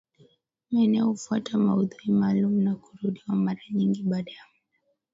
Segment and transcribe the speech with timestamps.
[0.71, 4.61] Maneno hufuata maudhui maalumu na hurudiwa mara nyingi baada ya muda